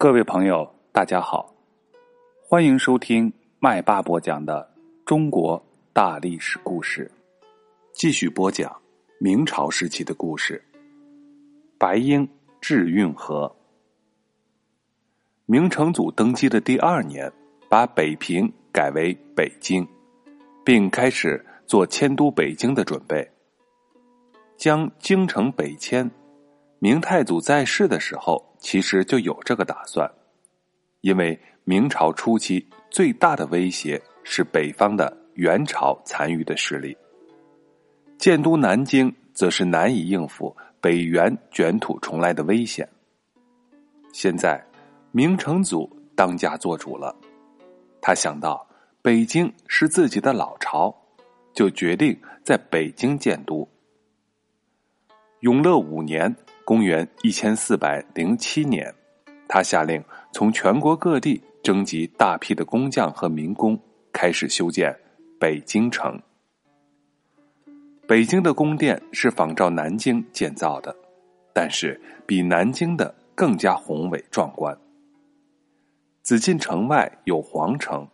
[0.00, 1.52] 各位朋友，大家好，
[2.40, 4.72] 欢迎收听麦霸播讲的
[5.04, 5.60] 中国
[5.92, 7.10] 大历史故事。
[7.92, 8.80] 继续播讲
[9.18, 10.62] 明朝时期的故事。
[11.76, 12.28] 白鹰
[12.60, 13.52] 治运河。
[15.46, 17.32] 明成祖登基的第二年，
[17.68, 19.84] 把北平改为北京，
[20.64, 23.28] 并开始做迁都北京的准备，
[24.56, 26.08] 将京城北迁。
[26.78, 28.47] 明太祖在世的时候。
[28.58, 30.10] 其实就有这个打算，
[31.00, 36.96] 因为明朝初期最大的威胁是北方的元朝残余的势力，
[38.18, 42.88] 建都南京则是难以应付北元卷土重来的危险。
[44.12, 44.62] 现在
[45.12, 47.14] 明成祖当家做主了，
[48.00, 48.68] 他想到
[49.00, 50.94] 北京是自己的老巢，
[51.52, 53.66] 就决定在北京建都。
[55.40, 56.34] 永乐五年。
[56.68, 58.94] 公元一千四百零七年，
[59.48, 60.04] 他下令
[60.34, 63.80] 从全国各地征集大批的工匠和民工，
[64.12, 64.94] 开始修建
[65.40, 66.20] 北京城。
[68.06, 70.94] 北京的宫殿是仿照南京建造的，
[71.54, 74.76] 但是比南京的更加宏伟壮观。
[76.22, 78.06] 紫禁城外有皇城，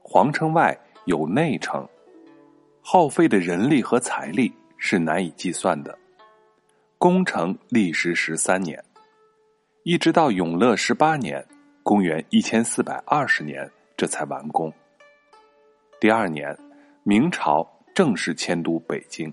[0.00, 1.86] 皇城外有内城，
[2.80, 5.94] 耗费的人力和财力是难以计算的。
[7.00, 8.78] 工程历时十三年，
[9.84, 11.42] 一直到永乐十八年
[11.82, 14.70] （公元一千四百二十年）这才完工。
[15.98, 16.54] 第二年，
[17.02, 19.32] 明朝正式迁都北京，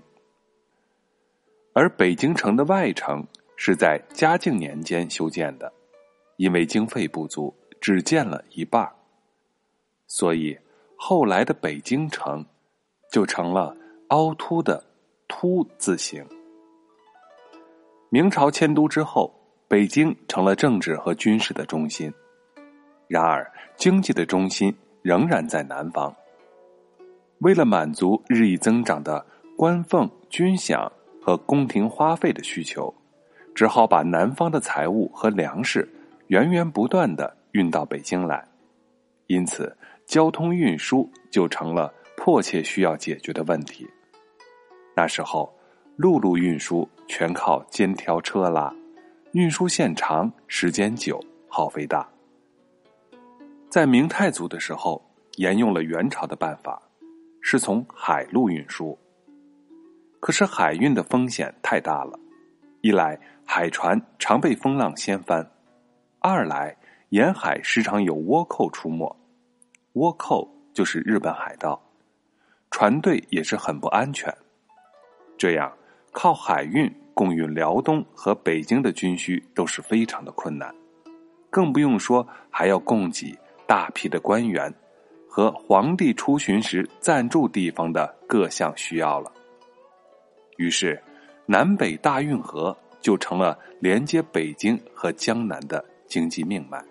[1.74, 3.22] 而北京城的外城
[3.54, 5.70] 是在嘉靖年间修建的，
[6.38, 8.90] 因为经费不足，只建了一半
[10.06, 10.58] 所以
[10.96, 12.42] 后来的北京城
[13.12, 13.76] 就成了
[14.08, 14.82] 凹凸的
[15.28, 16.26] “凸”字形。
[18.10, 19.30] 明朝迁都之后，
[19.68, 22.10] 北京成了政治和军事的中心。
[23.06, 26.14] 然而，经济的中心仍然在南方。
[27.40, 29.26] 为了满足日益增长的
[29.58, 32.92] 官俸、军饷和宫廷花费的需求，
[33.54, 35.86] 只好把南方的财物和粮食
[36.28, 38.42] 源源不断的运到北京来。
[39.26, 39.76] 因此，
[40.06, 43.86] 交通运输就成了迫切需要解决的问题。
[44.96, 45.52] 那时候。
[45.98, 48.72] 陆路运输全靠肩挑车拉，
[49.32, 52.08] 运输线长、时间久、耗费大。
[53.68, 55.04] 在明太祖的时候，
[55.38, 56.80] 沿用了元朝的办法，
[57.40, 58.96] 是从海路运输。
[60.20, 62.16] 可是海运的风险太大了，
[62.80, 65.50] 一来海船常被风浪掀翻，
[66.20, 66.76] 二来
[67.08, 69.16] 沿海时常有倭寇出没，
[69.94, 71.82] 倭寇就是日本海盗，
[72.70, 74.32] 船队也是很不安全。
[75.36, 75.72] 这样。
[76.12, 80.74] 靠海运供运辽东和北京的军需都是非常的困难，
[81.50, 84.72] 更不用说还要供给大批的官员
[85.28, 89.32] 和皇帝出巡时暂住地方的各项需要了。
[90.56, 91.00] 于是，
[91.46, 96.82] 南北大运河就成了连接北京和江南的经济命脉。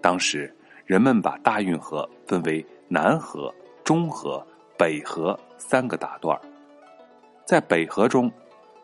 [0.00, 0.54] 当时，
[0.86, 3.52] 人们把大运河分为南河、
[3.84, 4.46] 中河、
[4.78, 6.42] 北河三个大段儿。
[7.50, 8.30] 在北河中，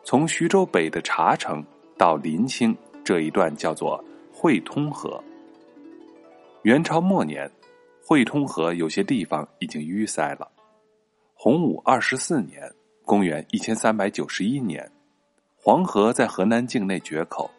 [0.03, 1.65] 从徐州北的茶城
[1.97, 5.23] 到临清这一段叫做汇通河。
[6.63, 7.49] 元朝末年，
[8.05, 10.51] 汇通河有些地方已经淤塞了。
[11.33, 12.61] 洪武二十四年
[13.07, 14.91] （公元一千三百九十一年），
[15.55, 17.49] 黄河在河南境内决口，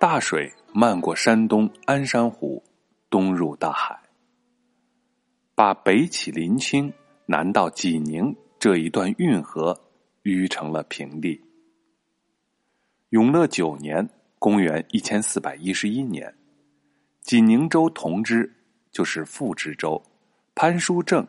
[0.00, 2.60] 大水漫过山东安山湖，
[3.08, 3.96] 东入大海，
[5.54, 6.92] 把北起临清、
[7.24, 9.78] 南到济宁这一段运河。
[10.24, 11.42] 淤成了平地。
[13.10, 16.34] 永乐九年（公元一千四百一十一年），
[17.20, 18.50] 济宁州同知
[18.90, 20.02] 就是副知州
[20.54, 21.26] 潘书正，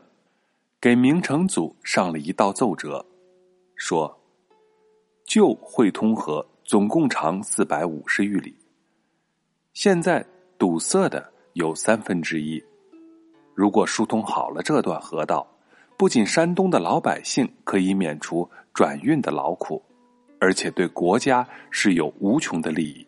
[0.80, 3.06] 给明成祖上了一道奏折，
[3.76, 4.18] 说：
[5.26, 8.56] 旧汇通河总共长四百五十余里，
[9.74, 10.26] 现在
[10.58, 12.64] 堵塞的有三分之一。
[13.54, 15.46] 如果疏通好了这段河道，
[16.04, 18.46] 不仅山东的老百姓可以免除。
[18.74, 19.82] 转运的劳苦，
[20.38, 23.08] 而且对国家是有无穷的利益。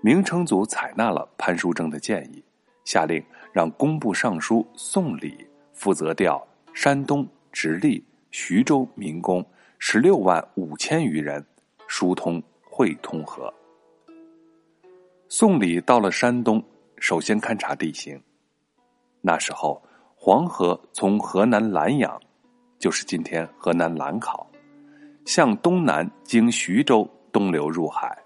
[0.00, 2.42] 明成祖采纳了潘书正的建议，
[2.86, 3.22] 下令
[3.52, 6.42] 让工部尚书宋礼负责调
[6.72, 9.44] 山东、直隶、徐州民工
[9.78, 11.44] 十六万五千余人，
[11.86, 13.52] 疏通汇通河。
[15.28, 16.64] 宋礼到了山东，
[16.96, 18.18] 首先勘察地形。
[19.20, 19.82] 那时候，
[20.20, 22.20] 黄河从河南兰阳。
[22.78, 24.48] 就是今天河南兰考，
[25.24, 28.16] 向东南经徐州东流入海，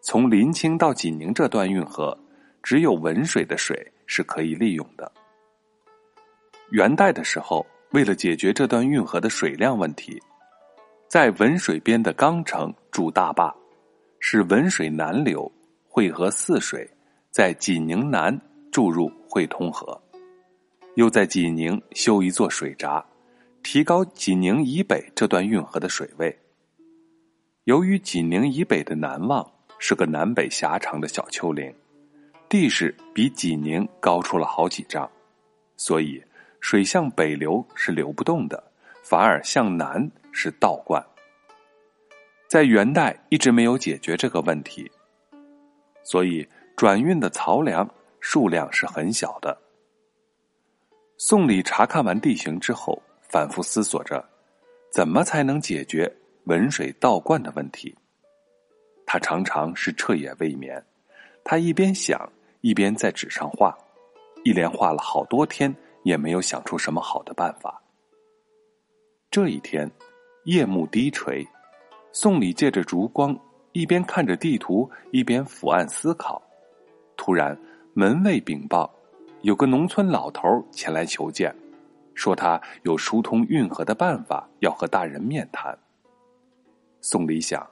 [0.00, 2.18] 从临清到济宁这段运河，
[2.62, 5.12] 只有文水的水是可以利用的。
[6.70, 10.18] 元代的时候，为了解决这段运河的水量问题，
[11.06, 13.54] 在文水边的钢城筑大坝，
[14.20, 15.52] 使文水南流，
[15.86, 16.90] 汇合泗水，
[17.30, 18.40] 在济宁南
[18.72, 20.00] 注入汇通河，
[20.96, 23.04] 又在济宁修一座水闸，
[23.62, 26.34] 提高济宁以北这段运河的水位。
[27.64, 29.46] 由于济宁以北的南望
[29.78, 31.70] 是个南北狭长的小丘陵，
[32.48, 35.06] 地势比济宁高出了好几丈，
[35.76, 36.22] 所以
[36.60, 38.64] 水向北流是流不动的，
[39.02, 41.04] 反而向南是倒灌。
[42.48, 44.90] 在元代一直没有解决这个问题，
[46.02, 47.86] 所以转运的漕粮
[48.18, 49.54] 数量是很小的。
[51.18, 54.22] 宋理查看完地形之后，反复思索着，
[54.92, 56.10] 怎么才能解决。
[56.44, 57.92] 文水倒灌的问题，
[59.04, 60.80] 他常常是彻夜未眠。
[61.42, 62.30] 他一边想，
[62.60, 63.76] 一边在纸上画，
[64.44, 65.74] 一连画了好多天，
[66.04, 67.82] 也没有想出什么好的办法。
[69.28, 69.90] 这一天，
[70.44, 71.44] 夜幕低垂，
[72.12, 73.36] 宋礼借着烛光，
[73.72, 76.40] 一边看着地图，一边伏案思考。
[77.16, 77.58] 突然，
[77.92, 78.88] 门卫禀报，
[79.46, 81.54] 有个农村老头前来求见，
[82.16, 85.78] 说他有疏通运河的办法，要和大人面谈。
[87.00, 87.64] 宋理想，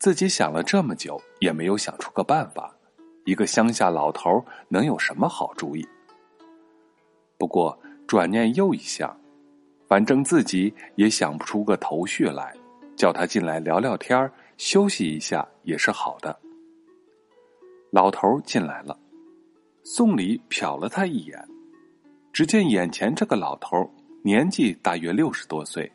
[0.00, 2.74] 自己想了这么久，也没有想出个办法。
[3.24, 5.86] 一个乡下老头能有什么好主意？
[7.38, 9.16] 不过转念又一想，
[9.86, 12.56] 反正自己也想不出个头绪来，
[12.96, 16.40] 叫他进来聊聊天休息一下也是好的。
[17.90, 18.98] 老头进来了，
[19.84, 21.44] 宋礼瞟了他一眼，
[22.32, 23.90] 只见眼前这个老头
[24.22, 25.90] 年纪大约六十多岁，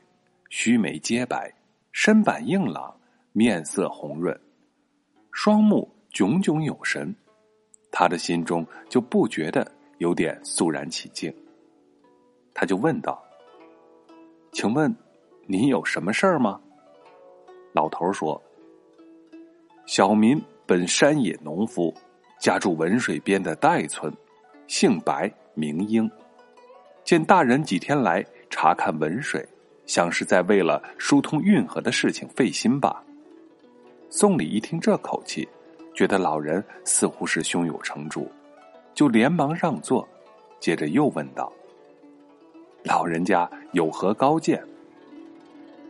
[0.49, 1.53] 须眉皆白。
[1.93, 2.95] 身板硬朗，
[3.31, 4.39] 面色红润，
[5.31, 7.15] 双目炯炯有神，
[7.91, 9.65] 他的心中就不觉得
[9.97, 11.33] 有点肃然起敬。
[12.53, 13.23] 他就问道
[14.53, 14.95] ：“请问，
[15.47, 16.61] 您有什么事儿吗？”
[17.73, 18.39] 老头说
[19.87, 21.91] ：“小民本山野农夫，
[22.39, 24.11] 家住文水边的代村，
[24.67, 26.09] 姓白名英。
[27.03, 29.47] 见大人几天来查看文水。”
[29.87, 33.01] 像是在为了疏通运河的事情费心吧。
[34.09, 35.47] 宋礼一听这口气，
[35.95, 38.29] 觉得老人似乎是胸有成竹，
[38.93, 40.05] 就连忙让座，
[40.59, 41.49] 接着又问道
[42.83, 44.61] ：“老人家有何高见？”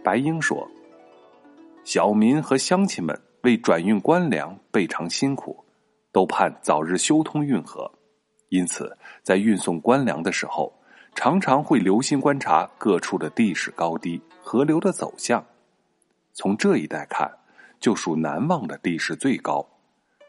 [0.06, 0.70] 白英说
[1.84, 5.58] ：“小民和乡亲们为转运官粮备尝辛苦，
[6.18, 7.92] 都盼早日修通运河，
[8.50, 10.74] 因此在运送官粮的时候。”
[11.14, 15.44] 常常会留心观察各处的地势高低、河流的走向。
[16.32, 17.28] 从这一带看，
[17.80, 19.68] 就属南望的地势最高。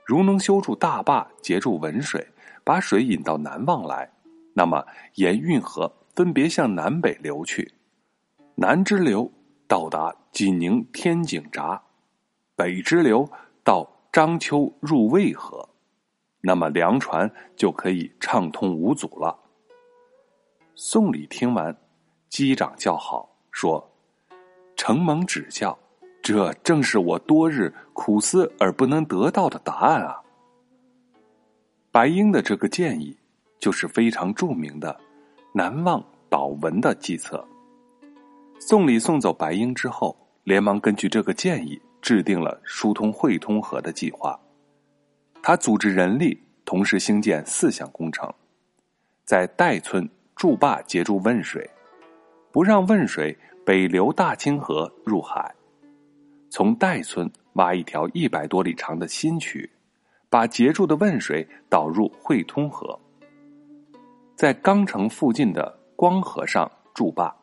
[0.07, 2.27] 如能修筑大坝，截住文水，
[2.65, 4.11] 把水引到南望来，
[4.55, 4.83] 那么
[5.17, 7.71] 沿运河分别向南北流去。
[8.55, 9.31] 南支流
[9.67, 11.83] 到达济宁天井闸，
[12.57, 13.31] 北支流
[13.63, 15.69] 到章丘入渭河，
[16.41, 19.37] 那么粮船就可以畅通无阻了。
[20.75, 21.77] 宋礼听完，
[22.29, 23.91] 击掌叫好，说
[24.77, 25.77] ：“承蒙指教，
[26.23, 30.21] 这正是我多日苦思而不能得到的答案啊。”
[31.91, 33.17] 白英的这个建议，
[33.59, 35.01] 就是非常著名的
[35.53, 37.45] “难忘岛文”的计策。
[38.61, 44.39] 宋礼送走白英之后，连忙根据这个建议制定了疏通汇通河的计划。
[45.49, 48.31] 他组织人力，同时兴建四项工程，
[49.25, 50.07] 在代村。
[50.37, 51.71] 筑坝截住汶水，
[52.53, 55.51] 不让汶水北流大清河入海；
[56.51, 59.71] 从代村挖一条一百多里长的新渠，
[60.29, 63.01] 把截住的汶水导入汇通河；
[64.37, 67.35] 在钢城附近的光河上筑坝，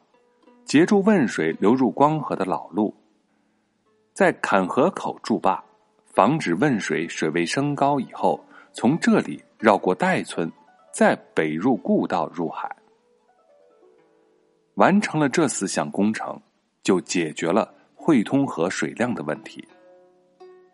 [0.63, 2.93] 截住汶水流入光河的老路；
[4.13, 5.64] 在坎河口筑坝，
[6.15, 8.41] 防止汶水水位升高以后
[8.71, 10.49] 从这里绕过代村，
[10.93, 12.73] 再北入故道入海。
[14.75, 16.41] 完成了这四项工程，
[16.83, 19.67] 就解决了汇通河水量的问题。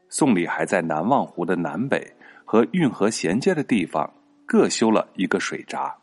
[0.10, 2.05] 宋礼还在南望湖的南北
[2.45, 4.07] 和运河衔接的地方
[4.45, 5.95] 各修了一个水闸。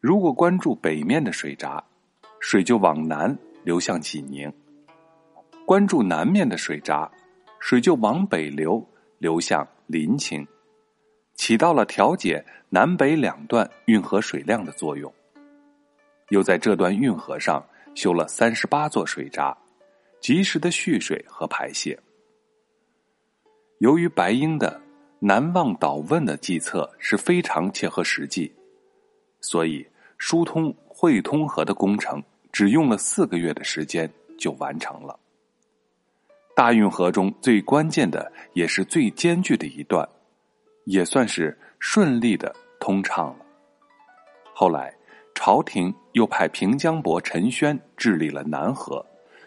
[0.00, 1.82] 如果关注北面的水闸，
[2.40, 4.50] 水就往南流向济宁；
[5.64, 7.08] 关注南面的水闸，
[7.64, 8.84] 水就往北流，
[9.18, 10.44] 流向临清，
[11.36, 15.10] 起到了调节南北两段运河水量的作用。
[16.30, 17.64] 又在这段运河上
[17.94, 19.56] 修了三十八座水闸，
[20.20, 21.96] 及时的蓄水和排泄。
[23.78, 24.78] 由于白英的
[25.20, 28.52] 南望岛问的计策是非常切合实际，
[29.40, 29.86] 所以
[30.18, 35.16] 疏通汇通河的工程只用了四个月的时间就完成了。
[36.54, 40.08] 大运河中最关键的也是最艰巨的一段，
[40.84, 43.44] 也算是顺利的通畅了。
[44.54, 44.92] 后来。
[45.34, 49.04] 朝廷又派平江伯陈宣治理了南河，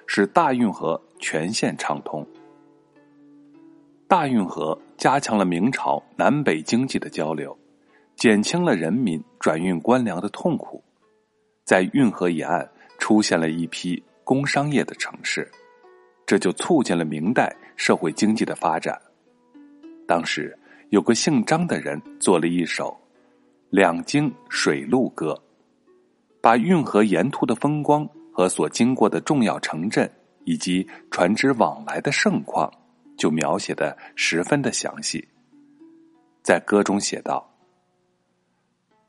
[0.07, 2.27] 使大运河全线畅通。
[4.05, 7.57] 大运河加强了明朝南北经济的交流，
[8.15, 10.83] 减轻了人民转运官粮的痛苦，
[11.63, 15.49] 在运河沿岸出现了一批工商业的城市，
[16.25, 18.99] 这就促进了明代社会经济的发展。
[20.07, 20.57] 当时
[20.89, 22.89] 有个姓张的人做了一首
[23.69, 25.33] 《两京水陆歌》。
[26.41, 30.07] 把运河沿途的风光和所经过的重要城镇
[30.43, 32.71] 以及船只往来的盛况，
[33.17, 35.27] 就描写的十分的详细。
[36.43, 37.51] 在歌中写道：“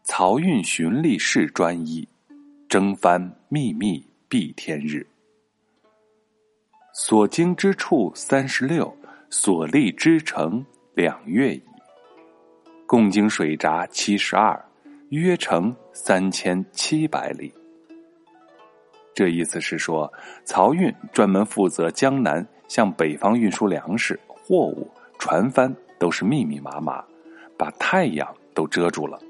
[0.08, 2.08] 漕运循吏事专一，
[2.70, 5.06] 征帆秘密蔽天日。
[6.98, 8.90] 所经之处三十六，
[9.28, 11.62] 所历之城两月矣。
[12.86, 14.58] 共经水闸七十二。”
[15.10, 17.52] 约程三千七百里，
[19.14, 20.12] 这意思是说，
[20.46, 27.04] 漕运专门负责江南向北方运输粮食、货物，船帆都是密密麻麻，
[27.56, 29.20] 把太阳都遮住了。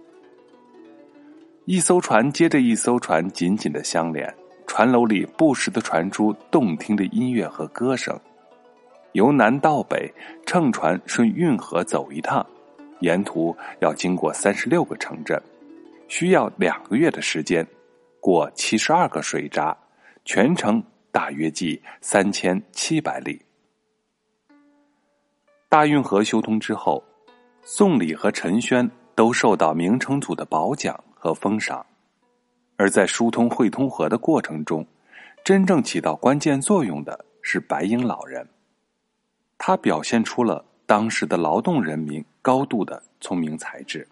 [1.67, 4.35] 一艘船接着一艘船紧紧的相连，
[4.67, 8.19] 船楼里不时的传出动听的音乐和歌声。
[9.13, 10.13] 由南到北，
[10.45, 12.45] 乘船顺运河走一趟，
[13.01, 15.41] 沿途要经过三十六个城镇。
[16.09, 17.67] 需要两个月的时间，
[18.21, 19.77] 过七十二个水闸，
[20.25, 23.41] 全程大约计三千七百里。
[25.69, 27.03] 大运河修通之后，
[27.63, 31.85] 宋理和陈宣都受到明成祖的褒奖和封赏，
[32.77, 34.87] 而在疏通汇通河的过程中，
[35.45, 38.47] 真正起到关键作用的是白英老人，
[39.57, 44.07] 他表现出了当时的劳动人民高度的聪明才智。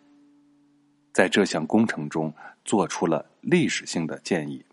[1.12, 2.33] 在这项工程中
[2.64, 4.64] 做出了历史性的建议，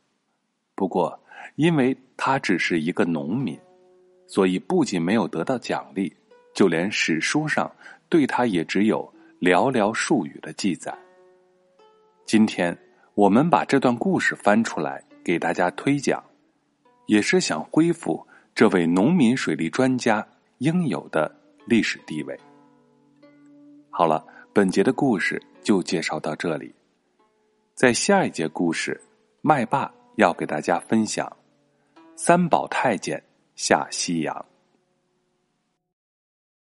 [0.74, 1.19] 不过，
[1.55, 3.60] 因为他只是一个农民，
[4.25, 6.12] 所以不仅没有得到奖励，
[6.53, 7.69] 就连史书上
[8.10, 10.98] 对他也只有寥寥数语的记载。
[12.25, 12.75] 今天
[13.15, 16.24] 我们把这段故事翻出来给大家推讲，
[17.06, 18.25] 也是想恢复
[18.56, 20.27] 这位农民水利专家
[20.58, 21.34] 应有的
[21.65, 22.39] 历史地位。
[23.89, 25.41] 好了，本节的故事。
[25.63, 26.74] 就介绍到这里，
[27.75, 29.00] 在下一节故事，
[29.41, 31.32] 麦霸要给大家分享
[32.15, 33.24] 三宝太监
[33.56, 34.50] 下西洋。